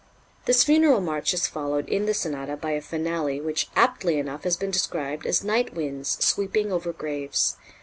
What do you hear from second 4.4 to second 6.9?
has been described as night winds sweeping